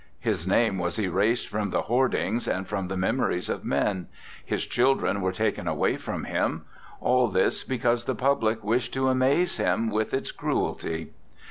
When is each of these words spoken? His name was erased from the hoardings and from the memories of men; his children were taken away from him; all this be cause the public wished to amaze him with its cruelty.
His 0.19 0.47
name 0.47 0.79
was 0.79 0.97
erased 0.99 1.47
from 1.47 1.69
the 1.69 1.83
hoardings 1.83 2.47
and 2.47 2.65
from 2.67 2.87
the 2.87 2.97
memories 2.97 3.49
of 3.49 3.63
men; 3.63 4.07
his 4.43 4.65
children 4.65 5.21
were 5.21 5.31
taken 5.31 5.67
away 5.67 5.95
from 5.97 6.23
him; 6.23 6.65
all 6.99 7.27
this 7.27 7.63
be 7.63 7.77
cause 7.77 8.05
the 8.05 8.15
public 8.15 8.63
wished 8.63 8.95
to 8.95 9.09
amaze 9.09 9.57
him 9.57 9.91
with 9.91 10.11
its 10.11 10.31
cruelty. 10.31 11.13